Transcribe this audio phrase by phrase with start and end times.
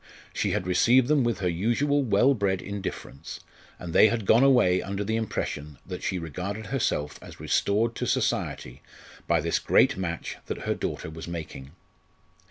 [0.33, 3.39] She had received them with her usual well bred indifference,
[3.77, 8.07] and they had gone away under the impression that she regarded herself as restored to
[8.07, 8.81] society
[9.27, 11.73] by this great match that her daughter was making.